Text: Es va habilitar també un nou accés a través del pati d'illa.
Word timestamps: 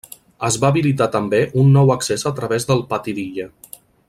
Es 0.47 0.55
va 0.63 0.71
habilitar 0.73 1.07
també 1.17 1.43
un 1.65 1.69
nou 1.77 1.93
accés 1.97 2.27
a 2.31 2.35
través 2.41 2.69
del 2.73 2.85
pati 2.95 3.19
d'illa. 3.21 3.51